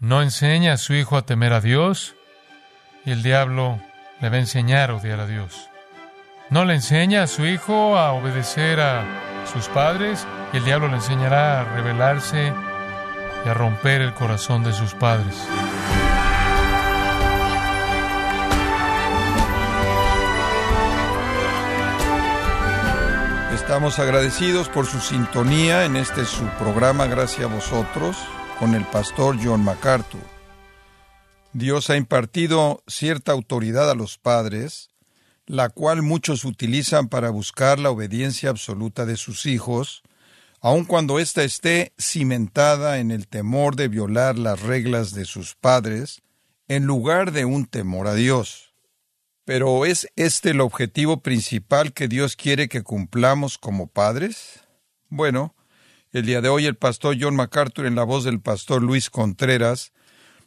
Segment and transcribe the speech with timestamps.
[0.00, 2.14] no enseña a su hijo a temer a Dios
[3.04, 3.78] y el diablo
[4.20, 5.68] le va a enseñar a odiar a Dios.
[6.48, 9.04] No le enseña a su hijo a obedecer a
[9.52, 12.52] sus padres y el diablo le enseñará a rebelarse
[13.44, 15.36] y a romper el corazón de sus padres.
[23.52, 28.16] Estamos agradecidos por su sintonía en este su programa Gracias a vosotros
[28.60, 30.20] con el pastor John MacArthur.
[31.54, 34.90] Dios ha impartido cierta autoridad a los padres,
[35.46, 40.02] la cual muchos utilizan para buscar la obediencia absoluta de sus hijos,
[40.60, 46.20] aun cuando ésta esté cimentada en el temor de violar las reglas de sus padres,
[46.68, 48.74] en lugar de un temor a Dios.
[49.46, 54.60] Pero ¿es este el objetivo principal que Dios quiere que cumplamos como padres?
[55.08, 55.54] Bueno,
[56.12, 59.92] el día de hoy el pastor John MacArthur en la voz del pastor Luis Contreras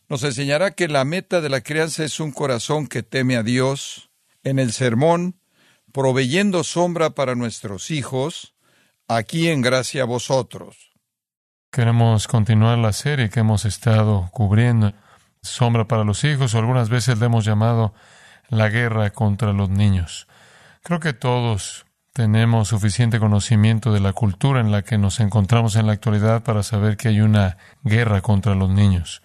[0.09, 4.09] nos enseñará que la meta de la crianza es un corazón que teme a Dios.
[4.43, 5.39] En el sermón,
[5.93, 8.55] proveyendo sombra para nuestros hijos,
[9.07, 10.91] aquí en gracia a vosotros.
[11.71, 14.93] Queremos continuar la serie que hemos estado cubriendo,
[15.41, 17.93] Sombra para los hijos, o algunas veces le hemos llamado
[18.49, 20.27] la guerra contra los niños.
[20.83, 25.87] Creo que todos tenemos suficiente conocimiento de la cultura en la que nos encontramos en
[25.87, 29.23] la actualidad para saber que hay una guerra contra los niños.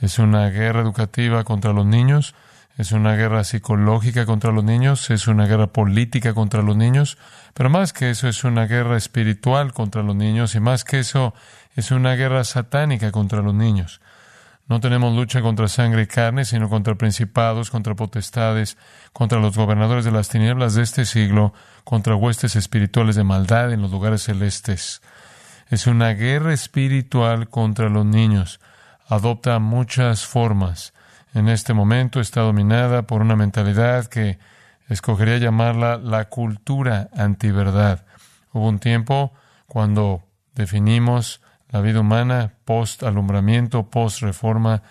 [0.00, 2.34] Es una guerra educativa contra los niños,
[2.76, 7.16] es una guerra psicológica contra los niños, es una guerra política contra los niños,
[7.54, 11.32] pero más que eso es una guerra espiritual contra los niños y más que eso
[11.76, 14.00] es una guerra satánica contra los niños.
[14.70, 18.78] No tenemos lucha contra sangre y carne, sino contra principados, contra potestades,
[19.12, 23.82] contra los gobernadores de las tinieblas de este siglo, contra huestes espirituales de maldad en
[23.82, 25.02] los lugares celestes.
[25.70, 28.60] Es una guerra espiritual contra los niños.
[29.08, 30.94] Adopta muchas formas.
[31.34, 34.38] En este momento está dominada por una mentalidad que
[34.88, 38.04] escogería llamarla la cultura antiverdad.
[38.52, 39.32] Hubo un tiempo
[39.66, 40.22] cuando
[40.54, 41.39] definimos
[41.70, 44.82] la vida humana post-alumbramiento, post-reforma,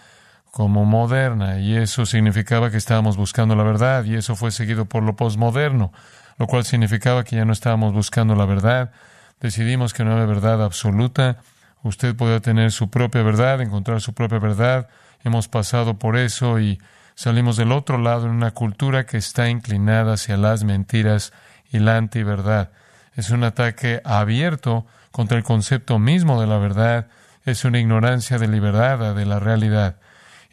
[0.51, 5.03] como moderna, y eso significaba que estábamos buscando la verdad, y eso fue seguido por
[5.03, 5.91] lo postmoderno,
[6.37, 8.91] lo cual significaba que ya no estábamos buscando la verdad,
[9.39, 11.37] decidimos que no había verdad absoluta,
[11.83, 14.89] usted podía tener su propia verdad, encontrar su propia verdad,
[15.23, 16.81] hemos pasado por eso y
[17.13, 21.31] salimos del otro lado en una cultura que está inclinada hacia las mentiras
[21.71, 22.71] y la antiverdad.
[23.15, 27.07] Es un ataque abierto contra el concepto mismo de la verdad,
[27.45, 29.99] es una ignorancia deliberada de la realidad.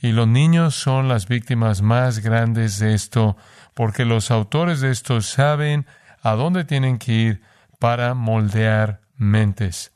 [0.00, 3.36] Y los niños son las víctimas más grandes de esto,
[3.74, 5.86] porque los autores de esto saben
[6.22, 7.42] a dónde tienen que ir
[7.78, 9.92] para moldear mentes.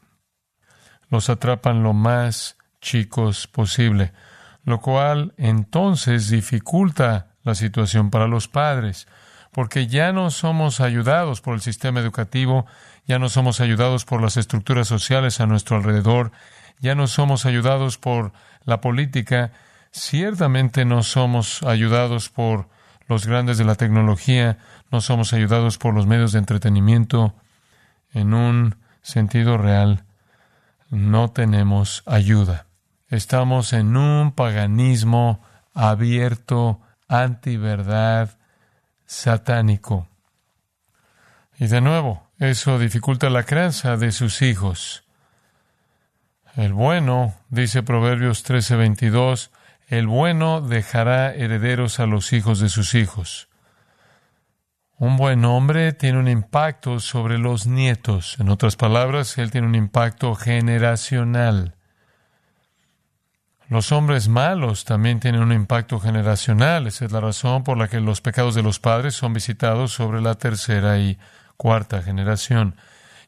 [1.09, 4.13] Los atrapan lo más chicos posible,
[4.65, 9.07] lo cual entonces dificulta la situación para los padres,
[9.53, 12.67] porque ya no somos ayudados por el sistema educativo
[13.07, 16.33] ya no somos ayudados por las estructuras sociales a nuestro alrededor,
[16.81, 18.33] ya no somos ayudados por
[18.65, 19.53] la política,
[19.93, 22.69] ciertamente no somos ayudados por
[23.09, 24.59] los grandes de la tecnología,
[24.91, 27.35] no somos ayudados por los medios de entretenimiento.
[28.13, 30.05] En un sentido real,
[30.91, 32.67] no tenemos ayuda.
[33.09, 35.43] Estamos en un paganismo
[35.75, 38.39] abierto, antiverdad,
[39.07, 40.07] satánico.
[41.59, 45.05] Y de nuevo, eso dificulta la crianza de sus hijos.
[46.57, 49.51] El bueno, dice Proverbios 13:22,
[49.89, 53.49] el bueno dejará herederos a los hijos de sus hijos.
[54.97, 58.37] Un buen hombre tiene un impacto sobre los nietos.
[58.39, 61.75] En otras palabras, él tiene un impacto generacional.
[63.69, 66.87] Los hombres malos también tienen un impacto generacional.
[66.87, 70.21] Esa es la razón por la que los pecados de los padres son visitados sobre
[70.21, 71.19] la tercera y
[71.61, 72.75] cuarta generación.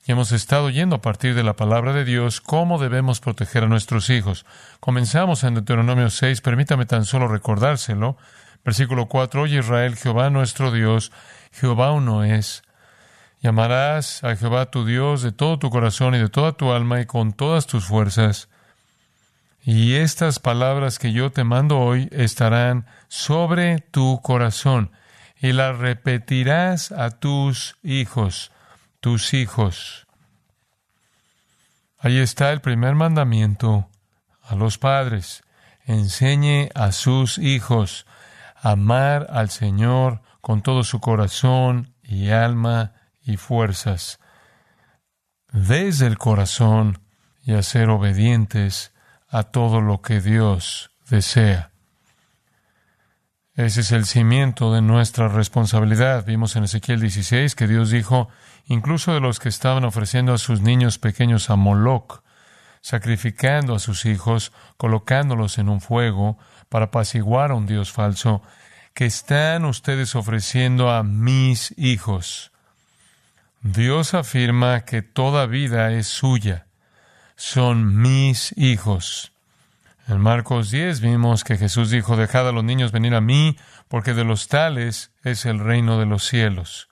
[0.06, 3.69] Y hemos estado yendo a partir de la palabra de Dios cómo debemos proteger a
[3.69, 4.47] nuestros hijos.
[4.81, 8.17] Comenzamos en Deuteronomio 6, permítame tan solo recordárselo.
[8.64, 11.12] Versículo 4, Oye Israel, Jehová nuestro Dios,
[11.52, 12.62] Jehová uno es.
[13.43, 17.05] Llamarás a Jehová tu Dios de todo tu corazón y de toda tu alma y
[17.05, 18.49] con todas tus fuerzas.
[19.62, 24.90] Y estas palabras que yo te mando hoy estarán sobre tu corazón
[25.43, 28.53] y la repetirás a tus hijos,
[29.00, 30.06] tus hijos.
[31.99, 33.91] Ahí está el primer mandamiento
[34.41, 35.43] a los padres.
[35.85, 38.06] Enseñe a sus hijos
[38.55, 44.21] a amar al Señor con todo su corazón y alma y fuerzas,
[45.50, 47.03] desde el corazón
[47.43, 48.94] y a ser obedientes
[49.29, 51.71] a todo lo que Dios desea.
[53.54, 56.25] Ese es el cimiento de nuestra responsabilidad.
[56.25, 58.31] Vimos en Ezequiel 16 que Dios dijo,
[58.64, 62.22] incluso de los que estaban ofreciendo a sus niños pequeños a Moloch,
[62.81, 66.38] sacrificando a sus hijos, colocándolos en un fuego
[66.70, 68.40] para apaciguar a un Dios falso,
[68.94, 72.52] que están ustedes ofreciendo a mis hijos.
[73.60, 76.66] Dios afirma que toda vida es suya.
[77.37, 79.32] Son mis hijos.
[80.08, 83.56] En Marcos 10 vimos que Jesús dijo, dejad a los niños venir a mí,
[83.88, 86.88] porque de los tales es el reino de los cielos.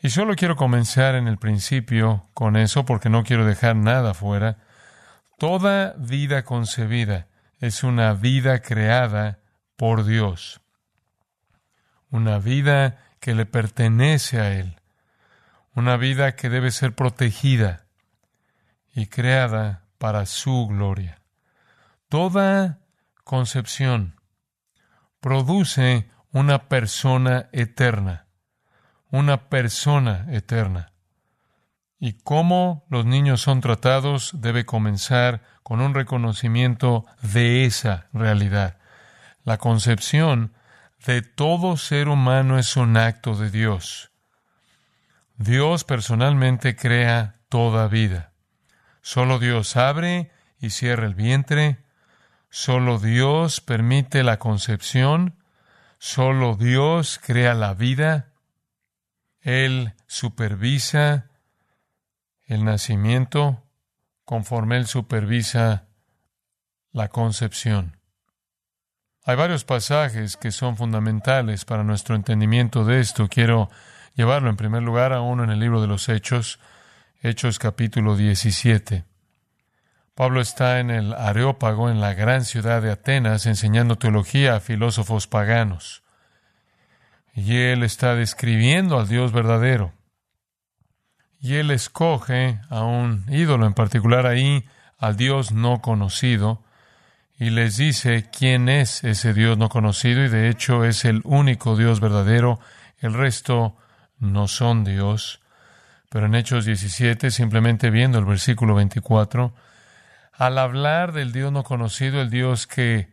[0.00, 4.58] Y solo quiero comenzar en el principio con eso porque no quiero dejar nada fuera.
[5.38, 7.28] Toda vida concebida
[7.60, 9.38] es una vida creada
[9.76, 10.60] por Dios.
[12.10, 14.80] Una vida que le pertenece a Él.
[15.74, 17.84] Una vida que debe ser protegida
[18.94, 21.21] y creada para su gloria.
[22.12, 22.78] Toda
[23.24, 24.20] concepción
[25.20, 28.22] produce una persona eterna
[29.12, 30.92] una persona eterna.
[32.00, 38.78] Y cómo los niños son tratados debe comenzar con un reconocimiento de esa realidad.
[39.44, 40.54] La concepción
[41.06, 44.10] de todo ser humano es un acto de Dios.
[45.36, 48.32] Dios personalmente crea toda vida.
[49.02, 51.84] Solo Dios abre y cierra el vientre.
[52.54, 55.42] Solo Dios permite la concepción.
[55.98, 58.34] Solo Dios crea la vida.
[59.40, 61.30] Él supervisa
[62.44, 63.62] el nacimiento
[64.26, 65.88] conforme Él supervisa
[66.92, 67.96] la concepción.
[69.24, 73.28] Hay varios pasajes que son fundamentales para nuestro entendimiento de esto.
[73.28, 73.70] Quiero
[74.14, 76.60] llevarlo en primer lugar a uno en el libro de los Hechos,
[77.22, 79.06] Hechos capítulo 17.
[80.14, 85.26] Pablo está en el Areópago, en la gran ciudad de Atenas, enseñando teología a filósofos
[85.26, 86.02] paganos.
[87.34, 89.94] Y él está describiendo al Dios verdadero.
[91.40, 94.66] Y él escoge a un ídolo en particular ahí,
[94.98, 96.62] al Dios no conocido,
[97.38, 101.74] y les dice quién es ese Dios no conocido, y de hecho es el único
[101.74, 102.60] Dios verdadero,
[102.98, 103.76] el resto
[104.18, 105.40] no son Dios.
[106.10, 109.54] Pero en Hechos 17, simplemente viendo el versículo 24,
[110.32, 113.12] al hablar del Dios no conocido, el Dios que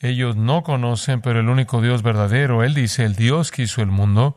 [0.00, 3.88] ellos no conocen, pero el único Dios verdadero, Él dice, el Dios que hizo el
[3.88, 4.36] mundo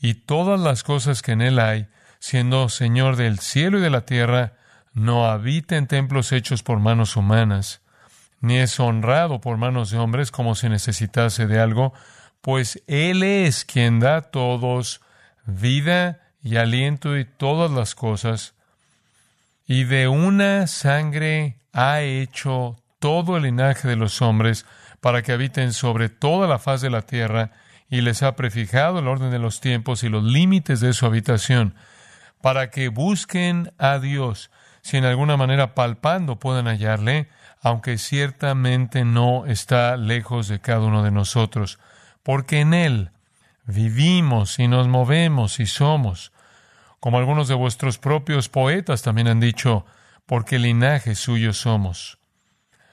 [0.00, 1.88] y todas las cosas que en Él hay,
[2.18, 4.54] siendo Señor del cielo y de la tierra,
[4.92, 7.82] no habita en templos hechos por manos humanas,
[8.40, 11.92] ni es honrado por manos de hombres como si necesitase de algo,
[12.40, 15.00] pues Él es quien da a todos
[15.46, 18.54] vida y aliento y todas las cosas,
[19.66, 24.66] y de una sangre ha hecho todo el linaje de los hombres
[25.00, 27.50] para que habiten sobre toda la faz de la tierra
[27.88, 31.74] y les ha prefijado el orden de los tiempos y los límites de su habitación,
[32.40, 34.50] para que busquen a Dios,
[34.82, 37.28] si en alguna manera palpando puedan hallarle,
[37.62, 41.78] aunque ciertamente no está lejos de cada uno de nosotros,
[42.22, 43.10] porque en Él
[43.66, 46.32] vivimos y nos movemos y somos,
[47.04, 49.84] como algunos de vuestros propios poetas también han dicho,
[50.24, 52.16] porque linaje suyo somos.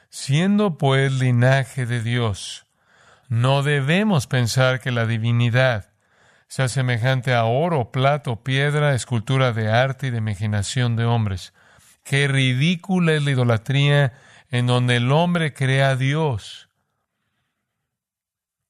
[0.10, 2.66] Siendo pues linaje de Dios,
[3.30, 5.94] no debemos pensar que la divinidad
[6.50, 11.54] sea semejante a oro, plato, piedra, escultura de arte y de imaginación de hombres.
[12.04, 14.12] Qué ridícula es la idolatría
[14.50, 16.68] en donde el hombre crea a Dios,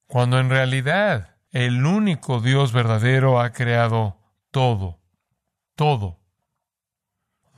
[0.06, 4.20] cuando en realidad el único Dios verdadero ha creado
[4.52, 5.01] todo,
[5.76, 6.20] todo.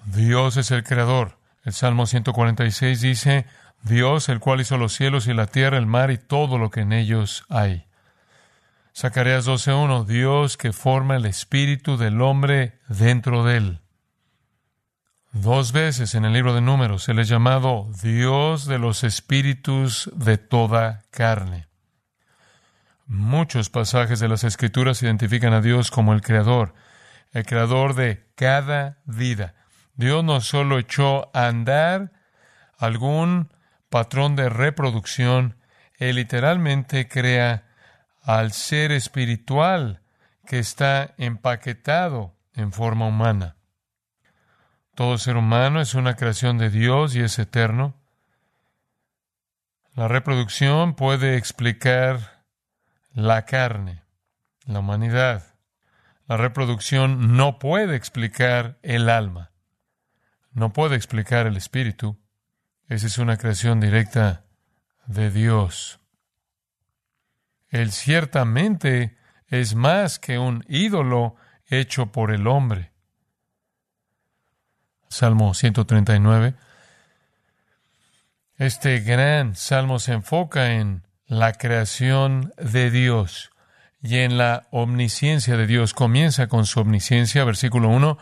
[0.06, 1.40] Dios es el creador.
[1.64, 3.46] El Salmo 146 dice,
[3.84, 6.82] Dios, el cual hizo los cielos y la tierra, el mar y todo lo que
[6.82, 7.86] en ellos hay.
[8.96, 13.80] Zacarías 12.1, Dios que forma el espíritu del hombre dentro de él.
[15.32, 20.12] Dos veces en el libro de números se le ha llamado Dios de los espíritus
[20.14, 21.68] de toda carne.
[23.08, 26.76] Muchos pasajes de las Escrituras identifican a Dios como el Creador,
[27.34, 29.56] el Creador de cada vida.
[29.96, 32.12] Dios no solo echó a andar
[32.78, 33.52] algún
[33.90, 35.58] patrón de reproducción,
[35.98, 37.66] Él literalmente crea
[38.22, 40.02] al ser espiritual
[40.46, 43.56] que está empaquetado en forma humana.
[44.96, 47.96] Todo ser humano es una creación de Dios y es eterno.
[49.96, 52.44] La reproducción puede explicar
[53.14, 54.04] la carne,
[54.66, 55.53] la humanidad.
[56.34, 59.52] La reproducción no puede explicar el alma,
[60.52, 62.20] no puede explicar el espíritu.
[62.88, 64.44] Esa es una creación directa
[65.06, 66.00] de Dios.
[67.70, 71.36] Él ciertamente es más que un ídolo
[71.68, 72.94] hecho por el hombre.
[75.10, 76.56] Salmo 139.
[78.58, 83.53] Este gran salmo se enfoca en la creación de Dios
[84.04, 85.94] y en la omnisciencia de Dios.
[85.94, 88.18] Comienza con su omnisciencia, versículo 1.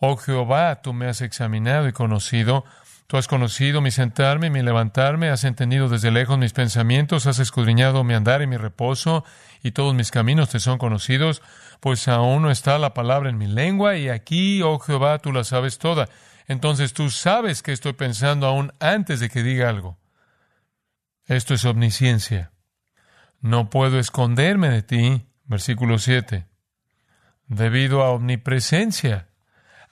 [0.00, 2.64] Oh Jehová, tú me has examinado y conocido.
[3.06, 7.40] Tú has conocido mi sentarme y mi levantarme, has entendido desde lejos mis pensamientos, has
[7.40, 9.24] escudriñado mi andar y mi reposo,
[9.64, 11.42] y todos mis caminos te son conocidos,
[11.80, 15.42] pues aún no está la palabra en mi lengua, y aquí, oh Jehová, tú la
[15.42, 16.08] sabes toda.
[16.46, 19.98] Entonces tú sabes que estoy pensando aún antes de que diga algo.
[21.26, 22.52] Esto es omnisciencia.
[23.40, 26.46] No puedo esconderme de ti, versículo 7,
[27.46, 29.28] debido a omnipresencia.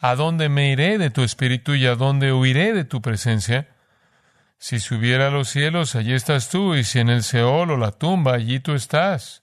[0.01, 3.69] ¿A dónde me iré de tu espíritu y a dónde huiré de tu presencia?
[4.59, 7.93] Si subiera a los cielos, allí estás tú, y si en el Seol o la
[7.93, 9.43] tumba, allí tú estás.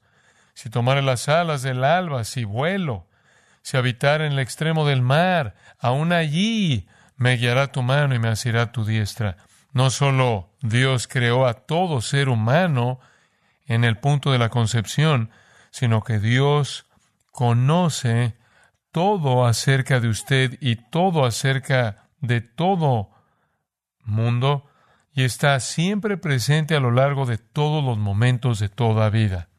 [0.54, 3.08] Si tomare las alas del alba, si vuelo,
[3.62, 8.30] si habitar en el extremo del mar, aún allí me guiará tu mano y me
[8.30, 9.38] asirá tu diestra.
[9.74, 13.00] No solo Dios creó a todo ser humano,
[13.66, 15.32] en el punto de la concepción,
[15.72, 16.86] sino que Dios
[17.32, 18.38] conoce
[18.92, 23.12] todo acerca de usted y todo acerca de todo
[24.04, 24.70] mundo
[25.14, 29.50] y está siempre presente a lo largo de todos los momentos de toda vida.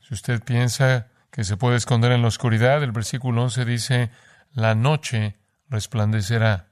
[0.00, 4.10] Si usted piensa que se puede esconder en la oscuridad, el versículo 11 dice,
[4.52, 5.36] la noche
[5.68, 6.68] resplandecerá.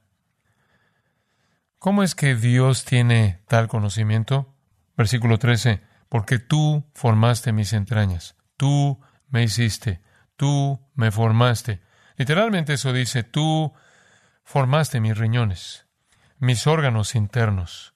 [1.79, 4.53] ¿Cómo es que Dios tiene tal conocimiento?
[4.99, 10.01] Versículo 13, porque tú formaste mis entrañas, tú me hiciste,
[10.35, 11.81] tú me formaste.
[12.17, 13.71] Literalmente eso dice, tú
[14.43, 15.87] formaste mis riñones,
[16.37, 17.93] mis órganos internos.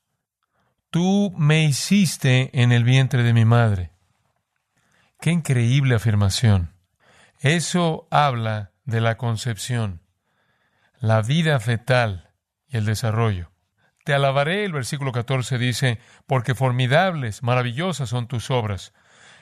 [0.91, 3.91] Tú me hiciste en el vientre de mi madre.
[5.19, 6.73] Qué increíble afirmación.
[7.41, 10.03] Eso habla de la concepción,
[11.01, 12.29] la vida fetal
[12.65, 13.52] y el desarrollo.
[14.03, 18.93] Te alabaré, el versículo 14 dice, porque formidables, maravillosas son tus obras.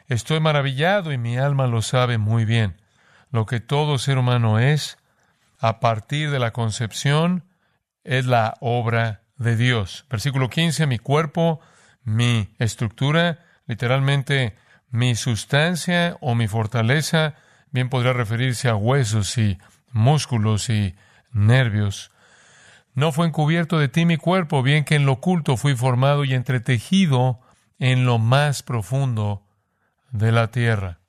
[0.07, 2.79] Estoy maravillado y mi alma lo sabe muy bien.
[3.31, 4.97] Lo que todo ser humano es,
[5.59, 7.45] a partir de la concepción,
[8.03, 10.05] es la obra de Dios.
[10.09, 11.59] Versículo 15, mi cuerpo,
[12.03, 14.55] mi estructura, literalmente
[14.89, 17.35] mi sustancia o mi fortaleza,
[17.71, 19.57] bien podría referirse a huesos y
[19.91, 20.95] músculos y
[21.31, 22.11] nervios.
[22.93, 26.33] No fue encubierto de ti mi cuerpo, bien que en lo oculto fui formado y
[26.33, 27.39] entretejido
[27.79, 29.43] en lo más profundo
[30.11, 30.99] de la tierra.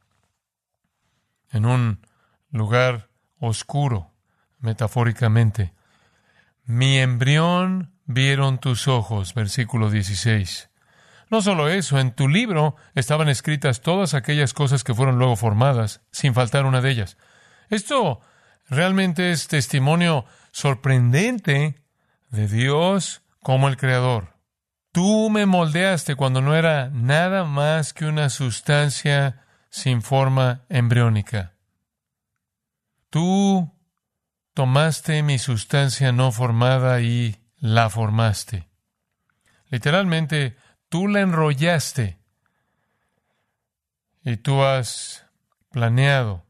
[1.50, 2.06] En un
[2.50, 3.08] lugar
[3.40, 4.12] oscuro,
[4.60, 5.72] metafóricamente.
[6.64, 10.70] Mi embrión vieron tus ojos, versículo 16.
[11.30, 16.02] No solo eso, en tu libro estaban escritas todas aquellas cosas que fueron luego formadas,
[16.12, 17.16] sin faltar una de ellas.
[17.70, 18.20] Esto
[18.68, 21.82] realmente es testimonio sorprendente
[22.30, 24.36] de Dios como el Creador.
[24.92, 31.54] Tú me moldeaste cuando no era nada más que una sustancia sin forma embriónica.
[33.08, 33.72] Tú
[34.54, 38.68] tomaste mi sustancia no formada y la formaste.
[39.68, 40.56] Literalmente,
[40.90, 42.18] tú la enrollaste
[44.24, 45.26] y tú has
[45.70, 46.44] planeado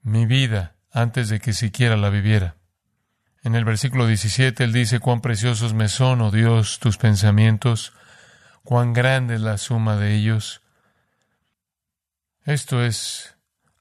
[0.00, 2.56] mi vida antes de que siquiera la viviera.
[3.42, 7.94] En el versículo 17 él dice, cuán preciosos me son, oh Dios, tus pensamientos,
[8.64, 10.60] cuán grande es la suma de ellos.
[12.44, 13.36] Esto es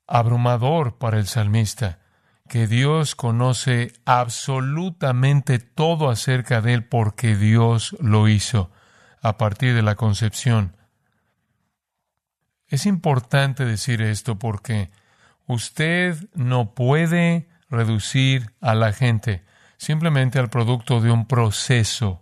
[0.07, 1.99] abrumador para el salmista,
[2.47, 8.71] que Dios conoce absolutamente todo acerca de él porque Dios lo hizo
[9.21, 10.77] a partir de la concepción.
[12.67, 14.89] Es importante decir esto porque
[15.47, 19.43] usted no puede reducir a la gente
[19.79, 22.21] simplemente al producto de un proceso.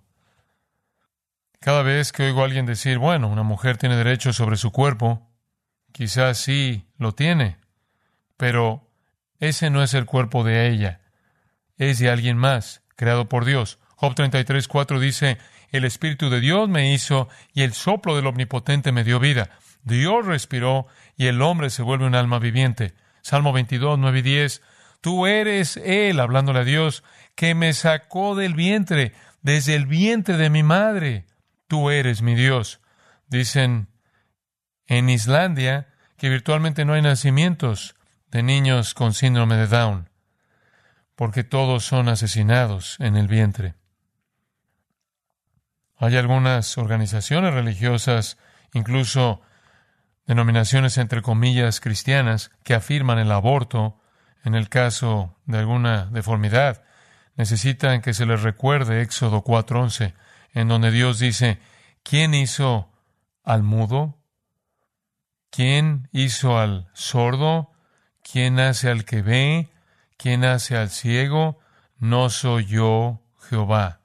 [1.60, 5.28] Cada vez que oigo a alguien decir, bueno, una mujer tiene derecho sobre su cuerpo,
[5.92, 7.58] quizás sí lo tiene,
[8.38, 8.88] pero
[9.40, 11.02] ese no es el cuerpo de ella,
[11.78, 13.80] es de alguien más, creado por Dios.
[13.96, 15.40] Job 33, 4 dice,
[15.72, 19.50] el Espíritu de Dios me hizo y el soplo del Omnipotente me dio vida.
[19.82, 20.86] Dios respiró
[21.16, 22.94] y el hombre se vuelve un alma viviente.
[23.24, 24.62] Salmo 22, 9 y 10,
[25.01, 27.04] tú eres Él, hablándole a Dios,
[27.36, 31.25] que me sacó del vientre, desde el vientre de mi madre.
[31.68, 32.82] Tú eres mi Dios.
[33.27, 33.89] Dicen
[34.88, 35.88] en Islandia
[36.18, 37.96] que virtualmente no hay nacimientos
[38.32, 40.10] de niños con síndrome de Down,
[41.16, 43.75] porque todos son asesinados en el vientre.
[45.98, 48.38] Hay algunas organizaciones religiosas,
[48.74, 49.42] incluso
[50.25, 54.00] denominaciones entre comillas cristianas, que afirman el aborto
[54.48, 56.82] en el caso de alguna deformidad.
[57.36, 60.13] Necesitan que se les recuerde Éxodo 4:11,
[60.54, 61.60] en donde Dios dice,
[62.01, 62.89] ¿quién hizo
[63.44, 64.18] al mudo?
[65.50, 67.74] ¿Quién hizo al sordo?
[68.24, 69.68] ¿Quién hace al que ve?
[70.16, 71.60] ¿Quién hace al ciego?
[71.98, 74.00] No soy yo, Jehová.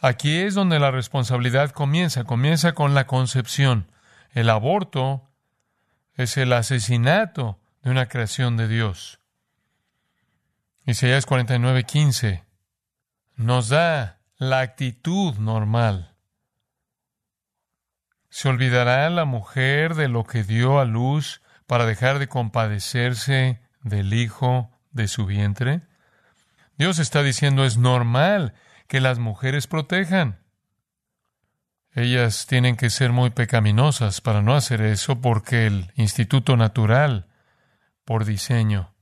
[0.00, 3.90] Aquí es donde la responsabilidad comienza, comienza con la concepción.
[4.32, 5.30] El aborto
[6.14, 9.20] es el asesinato de una creación de Dios.
[10.84, 12.44] Isaías 49:15
[13.36, 16.16] nos da la actitud normal.
[18.28, 24.14] ¿Se olvidará la mujer de lo que dio a luz para dejar de compadecerse del
[24.14, 25.82] hijo de su vientre?
[26.78, 28.54] Dios está diciendo es normal
[28.88, 30.40] que las mujeres protejan.
[31.94, 37.28] Ellas tienen que ser muy pecaminosas para no hacer eso porque el instituto natural,
[38.12, 38.94] por diseño,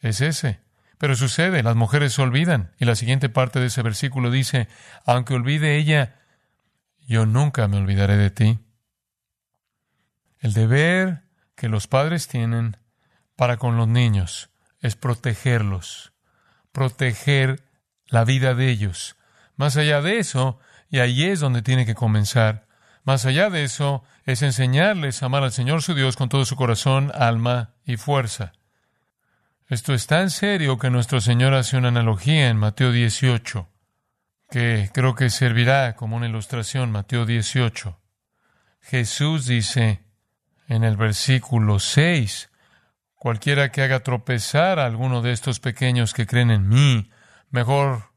[0.00, 0.58] es ese.
[0.98, 2.72] Pero sucede, las mujeres se olvidan.
[2.80, 4.66] Y la siguiente parte de ese versículo dice,
[5.06, 6.16] aunque olvide ella,
[7.06, 8.58] yo nunca me olvidaré de ti.
[10.40, 11.22] El deber
[11.54, 12.76] que los padres tienen
[13.36, 16.12] para con los niños es protegerlos,
[16.72, 17.62] proteger
[18.06, 19.16] la vida de ellos,
[19.54, 20.58] más allá de eso,
[20.90, 22.66] y ahí es donde tiene que comenzar,
[23.04, 26.56] más allá de eso es enseñarles a amar al Señor su Dios con todo su
[26.56, 28.52] corazón, alma y fuerza.
[29.68, 33.68] Esto es tan serio que nuestro Señor hace una analogía en Mateo 18,
[34.50, 38.00] que creo que servirá como una ilustración, Mateo 18.
[38.80, 40.04] Jesús dice
[40.66, 42.50] en el versículo 6,
[43.14, 47.10] cualquiera que haga tropezar a alguno de estos pequeños que creen en mí,
[47.50, 48.10] mejor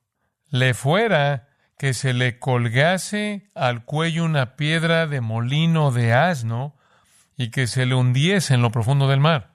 [0.50, 6.76] le fuera que se le colgase al cuello una piedra de molino de asno
[7.36, 9.54] y que se le hundiese en lo profundo del mar.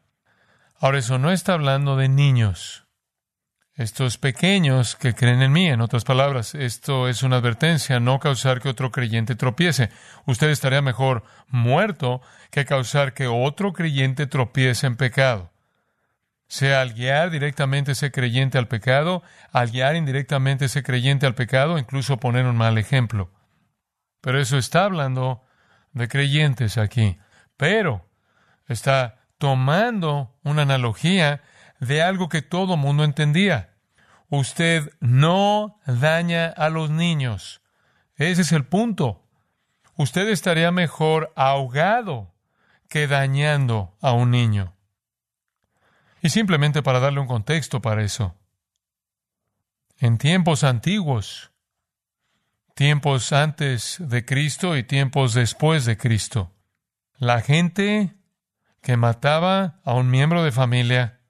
[0.81, 2.87] Ahora eso no está hablando de niños,
[3.75, 5.69] estos pequeños que creen en mí.
[5.69, 9.91] En otras palabras, esto es una advertencia, no causar que otro creyente tropiece.
[10.27, 15.53] Usted estaría mejor muerto que causar que otro creyente tropiece en pecado
[16.49, 21.79] sea al guiar directamente ese creyente al pecado, al guiar indirectamente ese creyente al pecado,
[21.79, 23.31] incluso poner un mal ejemplo.
[24.21, 25.45] Pero eso está hablando
[25.93, 27.19] de creyentes aquí.
[27.57, 28.09] Pero
[28.67, 31.43] está tomando una analogía
[31.81, 33.75] de algo que todo mundo entendía.
[34.29, 37.63] Usted no daña a los niños.
[38.17, 39.25] Ese es el punto.
[39.97, 42.35] Usted estaría mejor ahogado
[42.89, 44.78] que dañando a un niño.
[46.23, 48.35] Y simplemente para darle un contexto para eso.
[49.99, 51.53] En tiempos antiguos,
[52.75, 56.53] tiempos antes de Cristo y tiempos después de Cristo,
[57.19, 58.15] la gente
[58.81, 61.21] que mataba a un miembro de familia,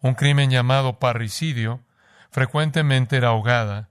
[0.00, 1.84] un crimen llamado parricidio,
[2.30, 3.90] frecuentemente era ahogada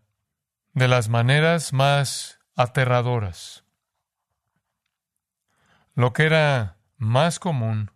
[0.74, 3.64] de las maneras más aterradoras.
[5.96, 7.92] Lo que era más común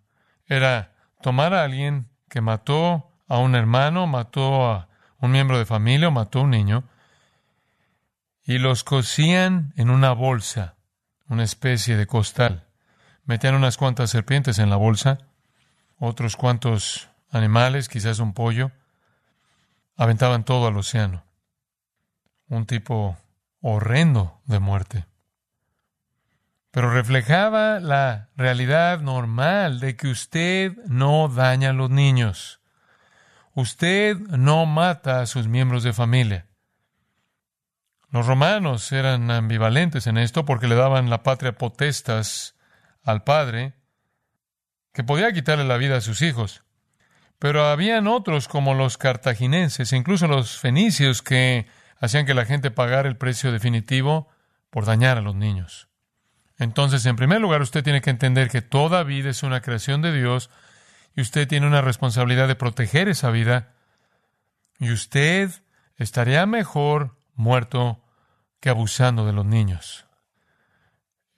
[0.48, 6.10] era tomar a alguien que mató a un hermano, mató a un miembro de familia
[6.10, 6.84] mató a un niño,
[8.43, 10.74] y los cosían en una bolsa,
[11.28, 12.65] una especie de costal.
[13.24, 15.19] Metían unas cuantas serpientes en la bolsa,
[16.00, 18.72] otros cuantos animales, quizás un pollo,
[19.96, 21.26] aventaban todo al océano.
[22.48, 23.15] Un tipo
[23.62, 25.06] horrendo de muerte
[26.74, 32.62] pero reflejaba la realidad normal de que usted no daña a los niños.
[33.54, 36.48] Usted no mata a sus miembros de familia.
[38.10, 42.56] Los romanos eran ambivalentes en esto porque le daban la patria potestas
[43.04, 43.76] al padre,
[44.94, 46.64] que podía quitarle la vida a sus hijos.
[47.38, 51.68] Pero habían otros como los cartagineses, e incluso los fenicios, que
[52.00, 54.28] hacían que la gente pagara el precio definitivo
[54.72, 55.93] por dañar a los niños.
[56.63, 60.13] Entonces, en primer lugar, usted tiene que entender que toda vida es una creación de
[60.13, 60.49] Dios
[61.15, 63.73] y usted tiene una responsabilidad de proteger esa vida
[64.80, 65.52] y usted
[65.97, 68.02] estaría mejor muerto
[68.60, 70.06] que abusando de los niños.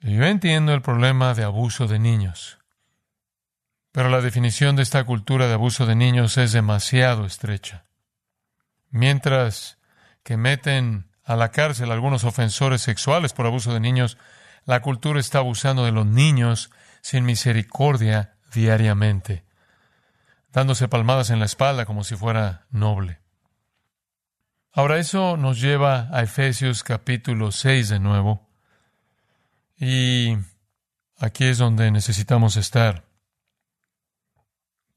[0.00, 2.58] yo entiendo el problema de abuso de niños,
[3.90, 7.84] pero la definición de esta cultura de abuso de niños es demasiado estrecha.
[8.90, 9.78] Mientras
[10.22, 14.18] que meten a la cárcel a algunos ofensores sexuales por abuso de niños,
[14.66, 19.44] la cultura está abusando de los niños sin misericordia diariamente,
[20.52, 23.20] dándose palmadas en la espalda como si fuera noble.
[24.72, 28.46] Ahora eso nos lleva a Efesios capítulo 6 de nuevo.
[29.78, 30.36] Y
[31.18, 33.04] aquí es donde necesitamos estar.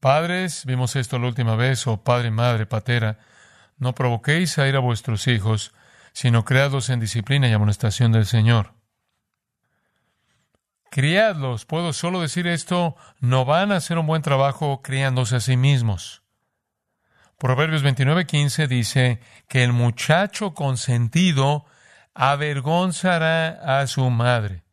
[0.00, 3.20] Padres, vimos esto la última vez, o padre, madre, patera,
[3.78, 5.72] no provoquéis a ir a vuestros hijos,
[6.12, 8.79] sino creadlos en disciplina y amonestación del Señor.
[10.90, 15.56] Criadlos, puedo solo decir esto, no van a hacer un buen trabajo criándose a sí
[15.56, 16.22] mismos.
[17.38, 21.64] Proverbios 29:15 dice que el muchacho consentido
[22.12, 24.64] avergonzará a su madre.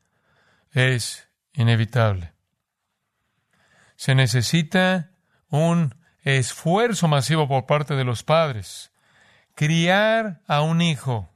[0.72, 2.34] Es inevitable.
[3.96, 5.12] Se necesita
[5.50, 8.92] un esfuerzo masivo por parte de los padres.
[9.56, 11.30] Criar a un hijo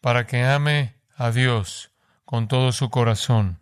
[0.00, 1.92] para que ame a Dios
[2.24, 3.61] con todo su corazón.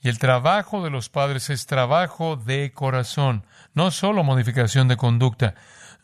[0.00, 5.54] Y el trabajo de los padres es trabajo de corazón, no solo modificación de conducta,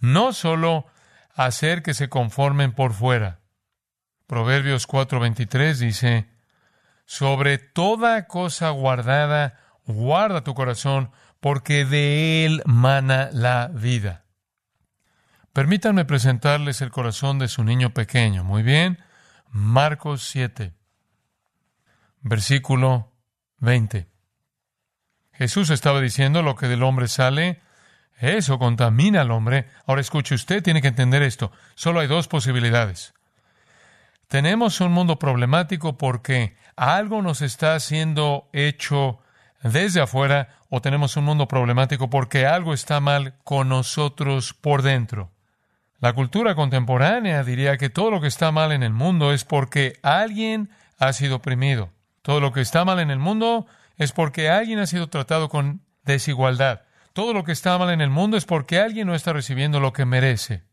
[0.01, 0.87] no solo
[1.35, 3.41] hacer que se conformen por fuera.
[4.27, 6.29] Proverbios 4:23 dice,
[7.07, 14.25] sobre toda cosa guardada, guarda tu corazón, porque de él mana la vida.
[15.53, 18.45] Permítanme presentarles el corazón de su niño pequeño.
[18.45, 18.99] Muy bien,
[19.49, 20.75] Marcos 7,
[22.21, 23.16] versículo
[23.59, 24.09] 20.
[25.33, 27.61] Jesús estaba diciendo lo que del hombre sale,
[28.19, 29.69] eso contamina al hombre.
[29.87, 31.53] Ahora escuche, usted tiene que entender esto.
[31.75, 33.15] Solo hay dos posibilidades.
[34.29, 39.21] Tenemos un mundo problemático porque algo nos está siendo hecho
[39.63, 45.31] desde afuera o tenemos un mundo problemático porque algo está mal con nosotros por dentro.
[46.01, 49.99] La cultura contemporánea diría que todo lo que está mal en el mundo es porque
[50.03, 51.91] alguien ha sido oprimido.
[52.27, 55.87] Todo lo que está mal en el mundo es porque alguien ha sido tratado con
[56.03, 56.83] desigualdad.
[57.13, 59.93] Todo lo que está mal en el mundo es porque alguien no está recibiendo lo
[59.93, 60.65] que merece.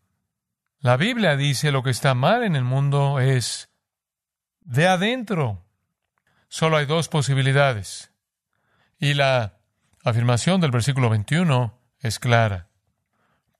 [0.80, 3.70] La Biblia dice lo que está mal en el mundo es
[4.62, 5.64] de adentro.
[6.48, 8.10] Solo hay dos posibilidades.
[8.98, 9.60] Y la
[10.04, 12.70] afirmación del versículo 21 es clara.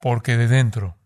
[0.00, 0.96] Porque de dentro,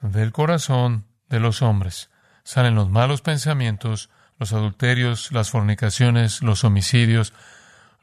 [0.00, 2.08] del corazón de los hombres,
[2.44, 4.10] salen los malos pensamientos,
[4.40, 7.34] los adulterios, las fornicaciones, los homicidios,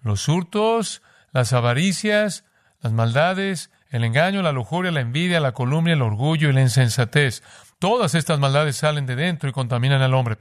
[0.03, 2.45] los hurtos, las avaricias,
[2.79, 7.41] las maldades, el engaño, la lujuria, la envidia, la calumnia, el orgullo y la insensatez.
[7.79, 10.37] Todas estas maldades salen de dentro y contaminan al hombre.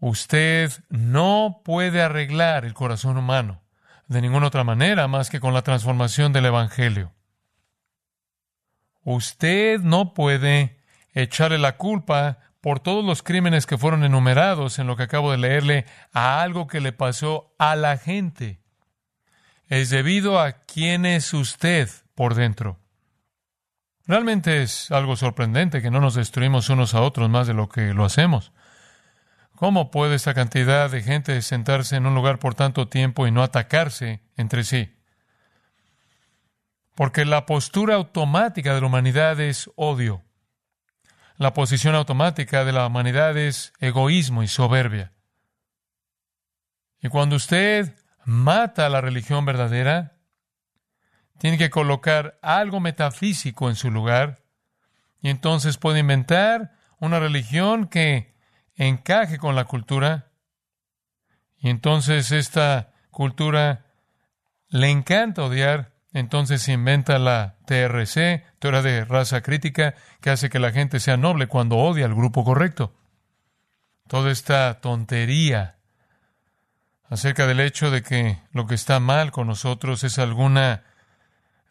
[0.00, 3.60] Usted no puede arreglar el corazón humano
[4.06, 7.12] de ninguna otra manera más que con la transformación del Evangelio.
[9.04, 10.80] Usted no puede
[11.12, 15.38] echarle la culpa por todos los crímenes que fueron enumerados en lo que acabo de
[15.38, 18.60] leerle a algo que le pasó a la gente
[19.68, 22.78] es debido a quién es usted por dentro.
[24.06, 27.92] Realmente es algo sorprendente que no nos destruimos unos a otros más de lo que
[27.92, 28.52] lo hacemos.
[29.54, 33.42] ¿Cómo puede esta cantidad de gente sentarse en un lugar por tanto tiempo y no
[33.42, 34.94] atacarse entre sí?
[36.94, 40.22] Porque la postura automática de la humanidad es odio.
[41.38, 45.12] La posición automática de la humanidad es egoísmo y soberbia.
[47.00, 50.18] Y cuando usted mata a la religión verdadera,
[51.38, 54.42] tiene que colocar algo metafísico en su lugar
[55.20, 58.34] y entonces puede inventar una religión que
[58.74, 60.32] encaje con la cultura
[61.56, 63.86] y entonces esta cultura
[64.68, 70.58] le encanta odiar, entonces se inventa la TRC, teoría de raza crítica, que hace que
[70.58, 72.94] la gente sea noble cuando odia al grupo correcto.
[74.08, 75.76] Toda esta tontería
[77.10, 80.84] acerca del hecho de que lo que está mal con nosotros es alguna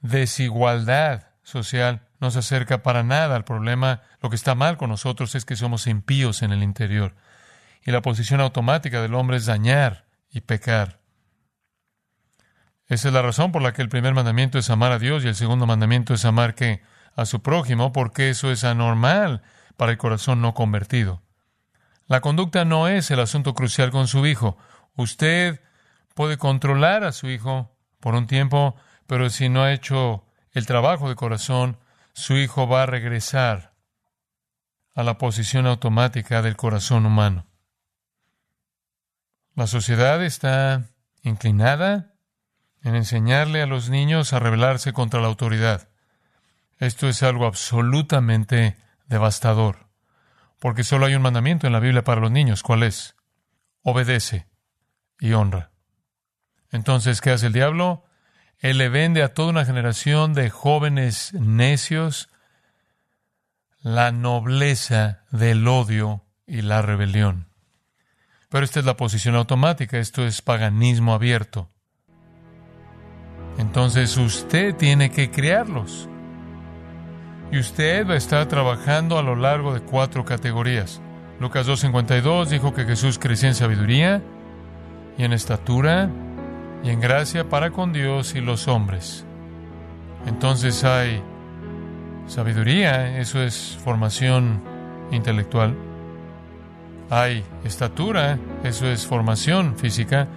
[0.02, 2.02] desigualdad social.
[2.20, 4.02] No se acerca para nada al problema.
[4.22, 7.16] Lo que está mal con nosotros es que somos impíos en el interior.
[7.84, 11.00] Y la posición automática del hombre es dañar y pecar.
[12.88, 15.28] Esa es la razón por la que el primer mandamiento es amar a Dios y
[15.28, 16.82] el segundo mandamiento es amar que
[17.16, 19.42] a su prójimo, porque eso es anormal
[19.76, 21.22] para el corazón no convertido.
[22.06, 24.58] La conducta no es el asunto crucial con su hijo.
[24.96, 25.62] Usted
[26.14, 31.10] puede controlar a su hijo por un tiempo, pero si no ha hecho el trabajo
[31.10, 31.78] de corazón,
[32.14, 33.74] su hijo va a regresar
[34.96, 37.46] a la posición automática del corazón humano.
[39.54, 40.90] La sociedad está
[41.22, 42.17] inclinada
[42.84, 45.90] en enseñarle a los niños a rebelarse contra la autoridad.
[46.80, 49.88] Esto es algo absolutamente devastador,
[50.60, 52.64] porque solo hay un mandamiento en la Biblia para los niños.
[52.64, 53.16] ¿Cuál es?
[53.82, 54.48] Obedece
[55.20, 55.72] y honra.
[56.72, 58.04] Entonces, ¿qué hace el diablo?
[58.60, 62.30] Él le vende a toda una generación de jóvenes necios
[63.82, 67.48] la nobleza del odio y la rebelión.
[68.50, 71.72] Pero esta es la posición automática, esto es paganismo abierto.
[73.58, 76.08] Entonces usted tiene que crearlos.
[77.52, 81.02] Y usted va a estar trabajando a lo largo de cuatro categorías.
[81.40, 84.22] Lucas 2.52 dijo que Jesús crecía en sabiduría
[85.18, 86.10] y en estatura
[86.84, 89.26] y en gracia para con Dios y los hombres.
[90.26, 91.22] Entonces hay
[92.28, 94.62] sabiduría, eso es formación
[95.12, 95.76] intelectual.
[97.10, 100.28] Hay estatura, eso es formación física.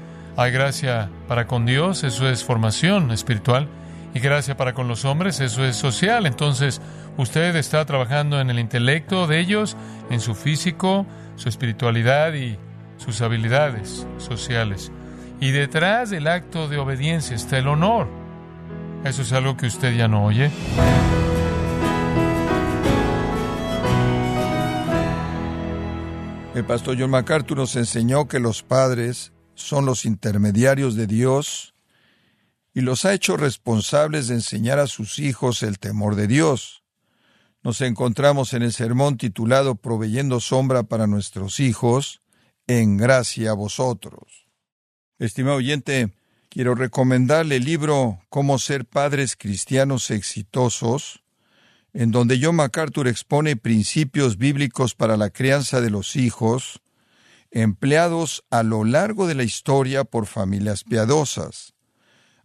[0.40, 3.68] Hay gracia para con Dios, eso es formación espiritual.
[4.14, 6.24] Y gracia para con los hombres, eso es social.
[6.24, 6.80] Entonces,
[7.18, 9.76] usted está trabajando en el intelecto de ellos,
[10.08, 11.04] en su físico,
[11.36, 12.56] su espiritualidad y
[12.96, 14.90] sus habilidades sociales.
[15.40, 18.08] Y detrás del acto de obediencia está el honor.
[19.04, 20.50] Eso es algo que usted ya no oye.
[26.54, 31.74] El pastor John MacArthur nos enseñó que los padres son los intermediarios de Dios
[32.74, 36.82] y los ha hecho responsables de enseñar a sus hijos el temor de Dios.
[37.62, 42.22] Nos encontramos en el sermón titulado Proveyendo sombra para nuestros hijos,
[42.66, 44.46] en gracia a vosotros.
[45.18, 46.12] Estimado oyente,
[46.48, 51.22] quiero recomendarle el libro Cómo ser padres cristianos exitosos,
[51.92, 56.80] en donde John MacArthur expone principios bíblicos para la crianza de los hijos,
[57.50, 61.74] empleados a lo largo de la historia por familias piadosas.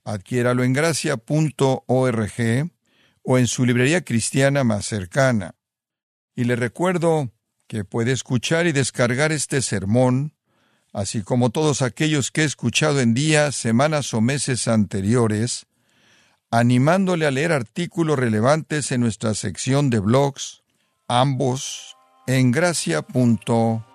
[0.04, 2.72] Adquiéralo en gracia.org
[3.24, 5.56] o en su librería cristiana más cercana.
[6.36, 7.32] Y le recuerdo
[7.68, 10.34] que puede escuchar y descargar este sermón,
[10.94, 15.66] así como todos aquellos que he escuchado en días, semanas o meses anteriores,
[16.52, 20.64] animándole a leer artículos relevantes en nuestra sección de blogs,
[21.08, 23.95] ambos en gracia.org.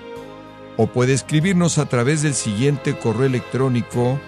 [0.77, 4.19] O puede escribirnos a través del siguiente correo electrónico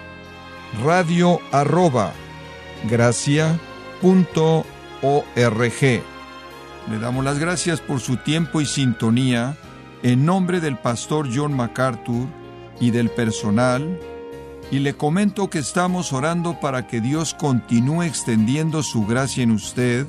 [0.84, 2.14] radio arroba
[6.90, 9.58] Le damos las gracias por su tiempo y sintonía.
[10.02, 12.28] En nombre del pastor John MacArthur
[12.80, 13.98] y del personal
[14.74, 20.08] y le comento que estamos orando para que Dios continúe extendiendo su gracia en usted.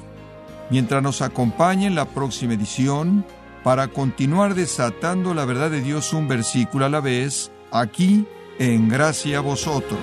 [0.71, 3.27] Mientras nos acompañe en la próxima edición
[3.65, 8.27] para continuar desatando la verdad de Dios un versículo a la vez aquí
[8.59, 9.99] en Gracia a vosotros.